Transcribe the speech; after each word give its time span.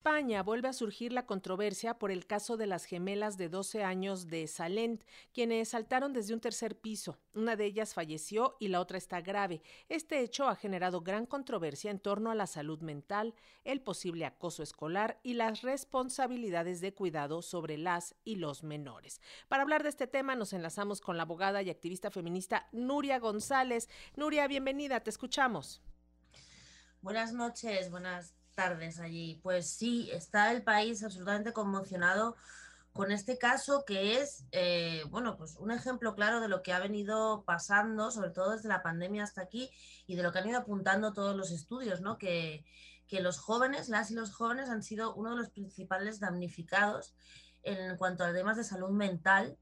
España 0.00 0.42
vuelve 0.42 0.66
a 0.66 0.72
surgir 0.72 1.12
la 1.12 1.26
controversia 1.26 1.98
por 1.98 2.10
el 2.10 2.26
caso 2.26 2.56
de 2.56 2.66
las 2.66 2.86
gemelas 2.86 3.36
de 3.36 3.50
12 3.50 3.84
años 3.84 4.28
de 4.28 4.46
Salent, 4.46 5.04
quienes 5.34 5.68
saltaron 5.68 6.14
desde 6.14 6.32
un 6.32 6.40
tercer 6.40 6.74
piso. 6.80 7.18
Una 7.34 7.54
de 7.54 7.66
ellas 7.66 7.92
falleció 7.92 8.56
y 8.58 8.68
la 8.68 8.80
otra 8.80 8.96
está 8.96 9.20
grave. 9.20 9.60
Este 9.90 10.20
hecho 10.20 10.48
ha 10.48 10.56
generado 10.56 11.02
gran 11.02 11.26
controversia 11.26 11.90
en 11.90 11.98
torno 11.98 12.30
a 12.30 12.34
la 12.34 12.46
salud 12.46 12.80
mental, 12.80 13.34
el 13.62 13.82
posible 13.82 14.24
acoso 14.24 14.62
escolar 14.62 15.20
y 15.22 15.34
las 15.34 15.60
responsabilidades 15.60 16.80
de 16.80 16.94
cuidado 16.94 17.42
sobre 17.42 17.76
las 17.76 18.14
y 18.24 18.36
los 18.36 18.62
menores. 18.62 19.20
Para 19.48 19.64
hablar 19.64 19.82
de 19.82 19.90
este 19.90 20.06
tema 20.06 20.34
nos 20.34 20.54
enlazamos 20.54 21.02
con 21.02 21.18
la 21.18 21.24
abogada 21.24 21.60
y 21.60 21.68
activista 21.68 22.10
feminista 22.10 22.68
Nuria 22.72 23.18
González. 23.18 23.90
Nuria, 24.16 24.48
bienvenida, 24.48 25.00
te 25.00 25.10
escuchamos. 25.10 25.82
Buenas 27.02 27.34
noches, 27.34 27.90
buenas 27.90 28.39
tardes 28.54 29.00
allí. 29.00 29.40
Pues 29.42 29.70
sí, 29.70 30.10
está 30.12 30.52
el 30.52 30.62
país 30.62 31.02
absolutamente 31.02 31.52
conmocionado 31.52 32.36
con 32.92 33.12
este 33.12 33.38
caso 33.38 33.84
que 33.84 34.20
es, 34.20 34.44
eh, 34.52 35.04
bueno, 35.10 35.36
pues 35.36 35.56
un 35.56 35.70
ejemplo 35.70 36.14
claro 36.14 36.40
de 36.40 36.48
lo 36.48 36.62
que 36.62 36.72
ha 36.72 36.80
venido 36.80 37.44
pasando, 37.46 38.10
sobre 38.10 38.30
todo 38.30 38.50
desde 38.50 38.68
la 38.68 38.82
pandemia 38.82 39.22
hasta 39.22 39.42
aquí, 39.42 39.70
y 40.06 40.16
de 40.16 40.22
lo 40.22 40.32
que 40.32 40.40
han 40.40 40.48
ido 40.48 40.58
apuntando 40.58 41.12
todos 41.12 41.36
los 41.36 41.52
estudios, 41.52 42.00
¿no? 42.00 42.18
Que, 42.18 42.64
que 43.06 43.20
los 43.20 43.38
jóvenes, 43.38 43.88
las 43.88 44.10
y 44.10 44.14
los 44.14 44.32
jóvenes 44.34 44.68
han 44.70 44.82
sido 44.82 45.14
uno 45.14 45.30
de 45.30 45.36
los 45.36 45.50
principales 45.50 46.18
damnificados 46.20 47.14
en 47.62 47.96
cuanto 47.96 48.24
a 48.24 48.32
temas 48.32 48.56
de 48.56 48.64
salud 48.64 48.90
mental 48.90 49.56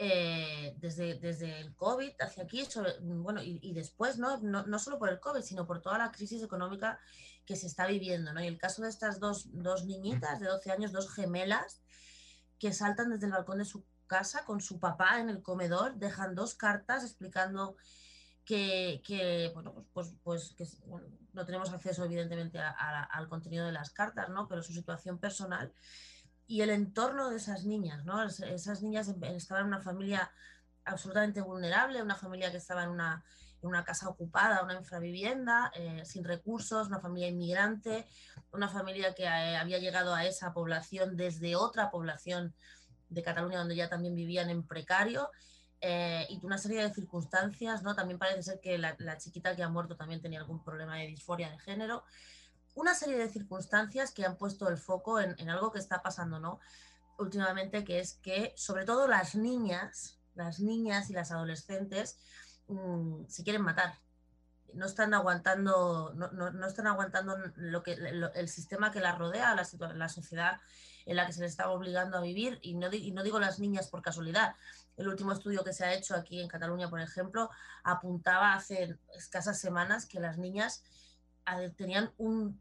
eh, 0.00 0.76
desde, 0.78 1.18
desde 1.18 1.58
el 1.58 1.74
COVID 1.74 2.12
hacia 2.20 2.44
aquí, 2.44 2.64
bueno, 3.00 3.42
y, 3.42 3.72
después, 3.72 4.16
¿no? 4.16 4.38
¿no? 4.38 4.64
¿no? 4.64 4.78
solo 4.78 4.96
por 4.96 5.08
el 5.08 5.18
COVID, 5.18 5.42
sino 5.42 5.66
por 5.66 5.82
toda 5.82 5.98
la 5.98 6.12
crisis 6.12 6.40
económica 6.40 7.00
que 7.44 7.56
se 7.56 7.66
está 7.66 7.86
viviendo, 7.86 8.32
¿no? 8.32 8.40
Y 8.40 8.46
el 8.46 8.58
caso 8.58 8.82
de 8.82 8.90
estas 8.90 9.18
dos, 9.18 9.48
dos 9.52 9.86
niñitas 9.86 10.38
de 10.38 10.46
12 10.46 10.70
años, 10.70 10.92
dos 10.92 11.12
gemelas, 11.12 11.82
que 12.60 12.72
saltan 12.72 13.10
desde 13.10 13.26
el 13.26 13.32
balcón 13.32 13.58
de 13.58 13.64
su 13.64 13.84
casa 14.06 14.44
con 14.44 14.60
su 14.60 14.78
papá 14.78 15.18
en 15.18 15.30
el 15.30 15.42
comedor, 15.42 15.96
dejan 15.96 16.36
dos 16.36 16.54
cartas 16.54 17.02
explicando 17.02 17.76
que, 18.44 19.02
que 19.04 19.50
bueno, 19.52 19.84
pues, 19.92 20.14
pues, 20.22 20.54
pues 20.56 20.76
que, 20.80 20.86
no 21.32 21.44
tenemos 21.44 21.70
acceso 21.72 22.04
evidentemente 22.04 22.58
al 22.60 23.28
contenido 23.28 23.66
de 23.66 23.72
las 23.72 23.90
cartas, 23.90 24.28
¿no? 24.28 24.46
Pero 24.46 24.62
su 24.62 24.72
situación 24.72 25.18
personal 25.18 25.72
y 26.48 26.62
el 26.62 26.70
entorno 26.70 27.28
de 27.28 27.36
esas 27.36 27.66
niñas, 27.66 28.06
¿no? 28.06 28.24
Esas 28.24 28.82
niñas 28.82 29.06
estaban 29.08 29.64
en 29.64 29.68
una 29.68 29.82
familia 29.82 30.32
absolutamente 30.86 31.42
vulnerable, 31.42 32.02
una 32.02 32.16
familia 32.16 32.50
que 32.50 32.56
estaba 32.56 32.84
en 32.84 32.88
una, 32.88 33.22
en 33.62 33.68
una 33.68 33.84
casa 33.84 34.08
ocupada, 34.08 34.62
una 34.64 34.74
infravivienda, 34.74 35.70
eh, 35.74 36.02
sin 36.06 36.24
recursos, 36.24 36.88
una 36.88 37.00
familia 37.00 37.28
inmigrante, 37.28 38.06
una 38.50 38.66
familia 38.66 39.14
que 39.14 39.24
eh, 39.24 39.56
había 39.58 39.78
llegado 39.78 40.14
a 40.14 40.24
esa 40.24 40.54
población 40.54 41.18
desde 41.18 41.54
otra 41.54 41.90
población 41.90 42.54
de 43.10 43.22
Cataluña 43.22 43.58
donde 43.58 43.76
ya 43.76 43.90
también 43.90 44.14
vivían 44.14 44.48
en 44.48 44.66
precario. 44.66 45.30
Eh, 45.82 46.26
y 46.30 46.44
una 46.44 46.56
serie 46.56 46.82
de 46.82 46.94
circunstancias, 46.94 47.82
¿no? 47.82 47.94
También 47.94 48.18
parece 48.18 48.42
ser 48.42 48.60
que 48.60 48.78
la, 48.78 48.96
la, 48.98 49.18
chiquita 49.18 49.54
que 49.54 49.62
ha 49.62 49.68
muerto 49.68 49.96
también 49.96 50.22
tenía 50.22 50.40
algún 50.40 50.64
problema 50.64 50.96
de 50.96 51.06
disforia 51.06 51.50
de 51.50 51.58
género 51.58 52.04
una 52.78 52.94
serie 52.94 53.18
de 53.18 53.28
circunstancias 53.28 54.12
que 54.12 54.24
han 54.24 54.36
puesto 54.36 54.68
el 54.68 54.78
foco 54.78 55.18
en, 55.18 55.50
algo 55.50 55.72
que 55.72 55.80
está 55.80 56.00
pasando, 56.00 56.38
¿no? 56.38 56.60
Últimamente, 57.18 57.82
que 57.84 57.98
es 57.98 58.14
que 58.14 58.54
sobre 58.56 58.84
todo 58.84 59.08
las 59.08 59.34
niñas, 59.34 60.20
las 60.36 60.60
niñas 60.60 61.10
y 61.10 61.12
las 61.12 61.32
adolescentes 61.32 62.18
mm, 62.68 63.24
se 63.26 63.42
quieren 63.42 63.62
matar. 63.62 63.98
No 64.74 64.86
están 64.86 65.12
aguantando, 65.12 66.12
no, 66.14 66.66
están 66.66 66.86
aguantando 66.86 67.36
lo 67.56 67.82
que, 67.82 67.94
el 67.94 68.48
sistema 68.48 68.92
que 68.92 69.00
las 69.00 69.18
rodea, 69.18 69.56
la, 69.56 69.66
la, 69.94 70.08
sociedad 70.08 70.60
en 71.04 71.16
la 71.16 71.26
que 71.26 71.32
se 71.32 71.40
les 71.40 71.50
está 71.50 71.70
obligando 71.70 72.18
a 72.18 72.20
vivir, 72.20 72.60
y 72.62 72.74
no, 72.74 72.92
y 72.92 73.10
no 73.10 73.24
digo 73.24 73.40
las 73.40 73.58
niñas 73.58 73.88
por 73.88 74.02
casualidad. 74.02 74.54
El 74.96 75.08
último 75.08 75.32
estudio 75.32 75.64
que 75.64 75.72
se 75.72 75.84
ha 75.84 75.94
hecho 75.94 76.14
aquí 76.14 76.40
en 76.40 76.48
Cataluña, 76.48 76.88
por 76.88 77.00
ejemplo, 77.00 77.50
apuntaba 77.82 78.52
hace 78.52 78.98
escasas 79.16 79.58
semanas 79.58 80.06
que 80.06 80.20
las 80.20 80.38
niñas 80.38 80.84
tenían 81.76 82.12
un 82.18 82.60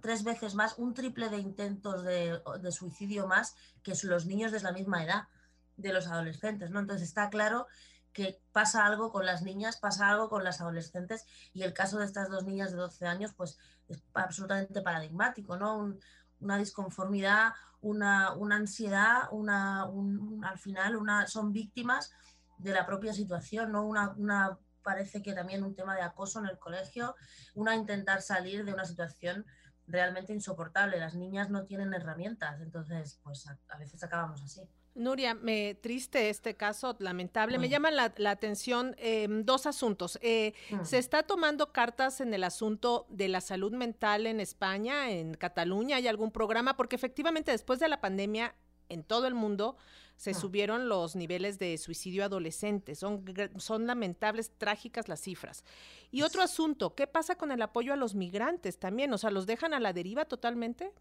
tres, 0.00 0.24
veces 0.24 0.54
más, 0.54 0.78
un 0.78 0.94
triple 0.94 1.28
de 1.28 1.38
intentos 1.38 2.04
de, 2.04 2.40
suicidio 2.70 3.26
más 3.26 3.54
que 3.82 3.92
los 4.04 4.26
niños 4.26 4.52
de 4.52 4.60
la 4.60 4.72
misma 4.72 5.04
edad 5.04 5.28
de 5.76 5.92
los 5.92 6.06
adolescentes, 6.06 6.70
¿no? 6.70 6.80
Entonces 6.80 7.08
está 7.08 7.30
claro 7.30 7.66
que 8.12 8.40
pasa 8.52 8.84
algo 8.84 9.10
con 9.10 9.24
las 9.24 9.42
niñas, 9.42 9.78
pasa 9.78 10.10
algo 10.10 10.28
con 10.28 10.44
las 10.44 10.60
adolescentes 10.60 11.26
y 11.54 11.62
el 11.62 11.72
caso 11.72 11.98
de 11.98 12.04
estas 12.04 12.28
dos 12.28 12.44
niñas 12.44 12.70
de 12.70 12.76
12 12.76 13.06
años 13.06 13.32
pues 13.34 13.58
es 13.88 14.02
absolutamente 14.14 14.82
paradigmático, 14.82 15.56
¿no? 15.56 15.96
una 16.40 16.58
disconformidad, 16.58 17.52
una, 17.80 18.32
una 18.34 18.56
ansiedad, 18.56 19.28
una, 19.30 19.84
al 19.84 20.58
final 20.58 20.96
una, 20.96 21.26
son 21.26 21.52
víctimas 21.52 22.12
de 22.58 22.72
la 22.72 22.84
propia 22.84 23.12
situación, 23.12 23.72
¿no? 23.72 23.84
Una 23.86 24.58
parece 24.82 25.22
que 25.22 25.32
también 25.32 25.62
un 25.62 25.74
tema 25.74 25.94
de 25.94 26.02
acoso 26.02 26.40
en 26.40 26.46
el 26.46 26.58
colegio, 26.58 27.14
una 27.54 27.74
intentar 27.74 28.22
salir 28.22 28.64
de 28.64 28.72
una 28.72 28.84
situación 28.84 29.46
realmente 29.86 30.32
insoportable. 30.32 30.98
Las 30.98 31.14
niñas 31.14 31.50
no 31.50 31.64
tienen 31.64 31.94
herramientas, 31.94 32.60
entonces 32.60 33.20
pues 33.22 33.46
a, 33.46 33.78
veces 33.78 34.02
acabamos 34.02 34.42
así. 34.42 34.62
Nuria, 34.94 35.34
me 35.34 35.74
triste 35.74 36.28
este 36.28 36.54
caso, 36.54 36.94
lamentable. 36.98 37.58
Me 37.58 37.70
llama 37.70 37.90
la, 37.90 38.12
atención 38.30 38.94
em, 38.98 39.42
dos 39.42 39.66
asuntos. 39.66 40.18
Eh, 40.20 40.52
mm. 40.70 40.84
Se 40.84 40.98
está 40.98 41.22
tomando 41.22 41.72
cartas 41.72 42.20
en 42.20 42.34
el 42.34 42.44
asunto 42.44 43.06
de 43.08 43.28
la 43.28 43.40
salud 43.40 43.72
mental 43.72 44.26
en 44.26 44.38
España, 44.38 45.10
en 45.10 45.32
Cataluña. 45.32 45.96
¿Hay 45.96 46.08
algún 46.08 46.30
programa? 46.30 46.76
Porque 46.76 46.96
efectivamente 46.96 47.52
después 47.52 47.80
de 47.80 47.88
la 47.88 48.02
pandemia 48.02 48.54
en 48.92 49.04
todo 49.04 49.26
el 49.26 49.34
mundo 49.34 49.76
se 50.16 50.30
ah. 50.30 50.34
subieron 50.34 50.88
los 50.88 51.16
niveles 51.16 51.58
de 51.58 51.76
suicidio 51.78 52.24
adolescente. 52.24 52.94
Son, 52.94 53.24
son 53.56 53.86
lamentables, 53.86 54.52
trágicas 54.56 55.08
las 55.08 55.20
cifras. 55.20 55.64
Y 56.10 56.22
otro 56.22 56.42
asunto, 56.42 56.94
¿qué 56.94 57.06
pasa 57.06 57.34
con 57.34 57.50
el 57.50 57.62
apoyo 57.62 57.92
a 57.92 57.96
los 57.96 58.14
migrantes 58.14 58.78
también? 58.78 59.12
O 59.12 59.18
sea, 59.18 59.30
¿los 59.30 59.46
dejan 59.46 59.74
a 59.74 59.80
la 59.80 59.92
deriva 59.92 60.24
totalmente? 60.24 60.92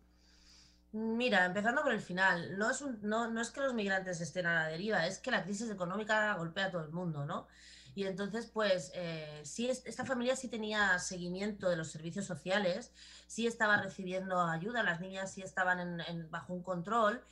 Mira, 0.94 1.46
empezando 1.46 1.84
por 1.84 1.94
el 1.94 2.02
final, 2.02 2.58
no 2.58 2.70
es, 2.70 2.82
no, 3.02 3.30
no 3.30 3.42
es 3.42 3.50
que 3.52 3.62
los 3.62 3.74
migrantes 3.74 4.20
estén 4.20 4.46
a 4.46 4.56
la 4.56 4.68
deriva, 4.68 5.08
es 5.08 5.20
que 5.20 5.32
la 5.32 5.44
crisis 5.44 5.70
económica 5.70 6.34
golpea 6.36 6.66
a 6.66 6.72
todo 6.72 6.84
el 6.84 6.92
mundo, 6.92 7.26
¿no? 7.26 7.48
Y 7.96 8.06
entonces, 8.06 8.48
pues, 8.48 8.92
eh, 8.96 9.42
sí, 9.44 9.70
esta 9.70 10.06
familia 10.06 10.36
sí 10.36 10.48
tenía 10.48 10.98
seguimiento 11.00 11.70
de 11.70 11.78
los 11.78 11.92
servicios 11.92 12.26
sociales, 12.26 12.92
sí 13.28 13.48
estaba 13.48 13.82
recibiendo 13.82 14.40
ayuda, 14.42 14.84
las 14.84 15.00
niñas 15.00 15.34
sí 15.34 15.42
estaban 15.42 16.02
bajo 16.30 16.54
un 16.54 16.64
control, 16.64 17.24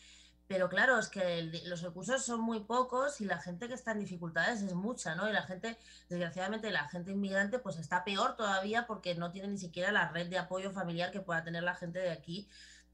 pero 0.49 0.67
claro, 0.67 0.97
es 0.97 1.09
que 1.09 1.43
los 1.65 1.83
recursos 1.83 2.25
son 2.25 2.41
muy 2.41 2.61
pocos 2.61 3.21
y 3.21 3.25
la 3.25 3.37
gente 3.37 3.67
que 3.67 3.75
está 3.75 3.91
en 3.91 3.99
dificultades 3.99 4.63
es 4.63 4.73
mucha, 4.73 5.13
¿no? 5.13 5.29
Y 5.29 5.31
la 5.31 5.43
gente, 5.43 5.77
desgraciadamente, 6.09 6.71
la 6.71 6.89
gente 6.89 7.11
inmigrante, 7.11 7.59
pues 7.59 7.77
está 7.77 8.03
peor 8.03 8.35
todavía 8.35 8.87
porque 8.87 9.13
no 9.13 9.31
tiene 9.31 9.47
ni 9.47 9.59
siquiera 9.59 9.91
la 9.91 10.09
red 10.09 10.27
de 10.27 10.39
apoyo 10.39 10.71
familiar 10.71 11.11
que 11.11 11.19
pueda 11.19 11.43
tener 11.43 11.61
la 11.61 11.75
gente 11.75 11.99
de 11.99 12.09
aquí 12.09 12.49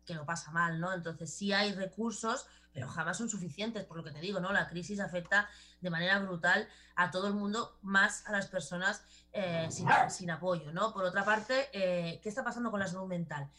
que 0.05 0.15
lo 0.15 0.25
pasa 0.25 0.51
mal, 0.51 0.81
¿no? 0.81 0.91
Entonces 0.91 1.33
sí 1.33 1.53
hay 1.53 1.71
recursos, 1.71 2.45
pero 2.73 2.89
jamás 2.89 3.17
son 3.17 3.29
suficientes, 3.29 3.85
por 3.85 3.95
lo 3.95 4.03
que 4.03 4.11
te 4.11 4.19
digo, 4.19 4.41
¿no? 4.41 4.51
La 4.51 4.67
crisis 4.67 4.99
afecta 4.99 5.47
de 5.79 5.89
manera 5.89 6.19
brutal 6.19 6.67
a 6.97 7.09
todo 7.09 7.27
el 7.27 7.35
mundo, 7.35 7.79
más 7.81 8.27
a 8.27 8.33
las 8.33 8.47
personas 8.47 9.01
eh, 9.31 9.69
sin, 10.09 10.29
apoyo, 10.29 10.73
¿no? 10.73 10.93
Por 10.93 11.05
otra 11.05 11.23
parte, 11.23 11.69
eh, 11.71 12.19
¿qué 12.21 12.27
está 12.27 12.43
pasando 12.43 12.69
con 12.69 12.81
la 12.81 12.87
salud 12.87 13.07
mental? 13.07 13.49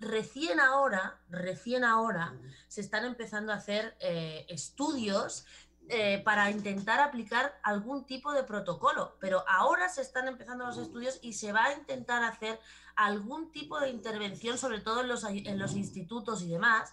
Recién 0.00 0.60
ahora, 0.60 1.20
recién 1.28 1.84
ahora, 1.84 2.34
se 2.68 2.80
están 2.80 3.04
empezando 3.04 3.52
a 3.52 3.56
hacer 3.56 3.96
eh, 4.00 4.46
estudios 4.48 5.44
eh, 5.90 6.20
para 6.24 6.50
intentar 6.50 7.00
aplicar 7.00 7.58
algún 7.62 8.04
tipo 8.04 8.32
de 8.32 8.44
protocolo, 8.44 9.16
pero 9.20 9.42
ahora 9.48 9.88
se 9.88 10.02
están 10.02 10.28
empezando 10.28 10.66
los 10.66 10.76
estudios 10.76 11.18
y 11.22 11.32
se 11.32 11.52
va 11.52 11.64
a 11.64 11.74
intentar 11.74 12.22
hacer 12.24 12.60
algún 12.94 13.50
tipo 13.52 13.80
de 13.80 13.88
intervención, 13.88 14.58
sobre 14.58 14.80
todo 14.80 15.00
en 15.00 15.08
los, 15.08 15.24
en 15.24 15.58
los 15.58 15.74
institutos 15.74 16.42
y 16.42 16.48
demás, 16.50 16.92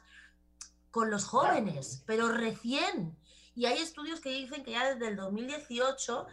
con 0.92 1.12
los 1.12 1.26
jóvenes, 1.26 2.04
pero 2.06 2.30
recién. 2.30 3.18
Y 3.56 3.66
hay 3.66 3.80
estudios 3.80 4.20
que 4.20 4.30
dicen 4.30 4.64
que 4.64 4.72
ya 4.72 4.94
desde 4.94 5.08
el 5.08 5.16
2018 5.16 6.28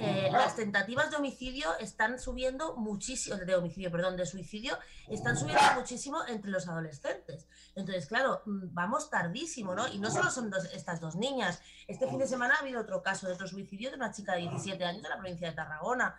eh, 0.00 0.28
las 0.30 0.54
tentativas 0.54 1.10
de 1.10 1.16
homicidio 1.16 1.76
están 1.80 2.20
subiendo 2.20 2.76
muchísimo, 2.76 3.36
de 3.36 3.56
homicidio, 3.56 3.90
perdón, 3.90 4.16
de 4.16 4.26
suicidio, 4.26 4.78
están 5.08 5.36
subiendo 5.36 5.60
muchísimo 5.74 6.24
entre 6.28 6.52
los 6.52 6.68
adolescentes. 6.68 7.48
Entonces, 7.74 8.06
claro, 8.06 8.42
mm, 8.46 8.72
vamos 8.72 9.10
tardísimo, 9.10 9.74
¿no? 9.74 9.88
Y 9.88 9.98
no 9.98 10.08
solo 10.08 10.30
son 10.30 10.52
estas 10.72 11.00
dos 11.00 11.16
niñas. 11.16 11.60
Este 11.88 12.08
fin 12.08 12.18
de 12.18 12.28
semana 12.28 12.54
ha 12.54 12.60
habido 12.60 12.80
otro 12.80 13.02
caso 13.02 13.26
de 13.26 13.32
otro 13.32 13.48
suicidio 13.48 13.90
de 13.90 13.96
una 13.96 14.12
chica 14.12 14.34
de 14.34 14.42
17 14.42 14.84
años 14.84 15.02
de 15.02 15.08
la 15.08 15.18
provincia 15.18 15.48
de 15.48 15.56
Tarragona. 15.56 16.14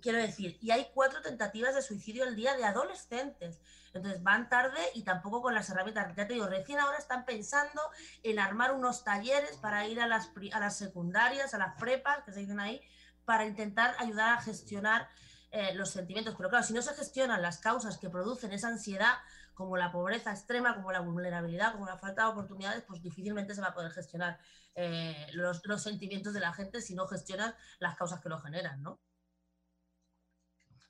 Quiero 0.00 0.18
decir, 0.18 0.58
y 0.60 0.70
hay 0.70 0.90
cuatro 0.94 1.20
tentativas 1.22 1.74
de 1.74 1.82
suicidio 1.82 2.24
al 2.24 2.36
día 2.36 2.56
de 2.56 2.64
adolescentes. 2.64 3.60
Entonces 3.92 4.22
van 4.22 4.48
tarde 4.48 4.80
y 4.94 5.02
tampoco 5.02 5.42
con 5.42 5.54
las 5.54 5.68
herramientas. 5.68 6.14
Ya 6.16 6.26
te 6.26 6.34
digo, 6.34 6.46
recién 6.46 6.78
ahora 6.78 6.98
están 6.98 7.24
pensando 7.24 7.82
en 8.22 8.38
armar 8.38 8.72
unos 8.72 9.04
talleres 9.04 9.56
para 9.56 9.86
ir 9.86 10.00
a 10.00 10.06
las, 10.06 10.30
a 10.52 10.60
las 10.60 10.76
secundarias, 10.76 11.54
a 11.54 11.58
las 11.58 11.74
prepas, 11.76 12.22
que 12.24 12.32
se 12.32 12.40
dicen 12.40 12.60
ahí, 12.60 12.80
para 13.24 13.46
intentar 13.46 13.94
ayudar 13.98 14.38
a 14.38 14.40
gestionar 14.40 15.08
eh, 15.50 15.74
los 15.74 15.90
sentimientos. 15.90 16.34
Pero 16.36 16.48
claro, 16.48 16.64
si 16.64 16.72
no 16.72 16.82
se 16.82 16.94
gestionan 16.94 17.42
las 17.42 17.58
causas 17.58 17.98
que 17.98 18.08
producen 18.08 18.52
esa 18.52 18.68
ansiedad, 18.68 19.14
como 19.54 19.76
la 19.76 19.92
pobreza 19.92 20.30
extrema, 20.30 20.74
como 20.74 20.92
la 20.92 21.00
vulnerabilidad, 21.00 21.72
como 21.72 21.86
la 21.86 21.98
falta 21.98 22.22
de 22.22 22.28
oportunidades, 22.28 22.82
pues 22.84 23.02
difícilmente 23.02 23.54
se 23.54 23.60
va 23.60 23.68
a 23.68 23.74
poder 23.74 23.90
gestionar 23.90 24.38
eh, 24.74 25.26
los, 25.32 25.60
los, 25.66 25.82
sentimientos 25.82 26.32
de 26.32 26.40
la 26.40 26.54
gente 26.54 26.80
si 26.80 26.94
no 26.94 27.06
gestionas 27.06 27.54
las 27.78 27.96
causas 27.96 28.20
que 28.20 28.28
lo 28.28 28.38
generan, 28.38 28.82
¿no? 28.82 29.00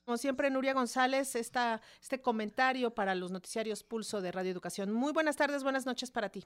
Como 0.05 0.17
siempre, 0.17 0.49
Nuria 0.49 0.73
González, 0.73 1.35
esta, 1.35 1.81
este 2.01 2.21
comentario 2.21 2.93
para 2.93 3.15
los 3.15 3.31
noticiarios 3.31 3.83
Pulso 3.83 4.21
de 4.21 4.31
Radio 4.31 4.51
Educación. 4.51 4.91
Muy 4.91 5.13
buenas 5.13 5.35
tardes, 5.35 5.63
buenas 5.63 5.85
noches 5.85 6.11
para 6.11 6.29
ti. 6.29 6.45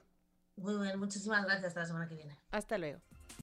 Muy 0.56 0.76
bien, 0.78 0.98
muchísimas 0.98 1.44
gracias. 1.44 1.68
Hasta 1.68 1.80
la 1.80 1.86
semana 1.86 2.08
que 2.08 2.16
viene. 2.16 2.38
Hasta 2.50 2.78
luego. 2.78 3.00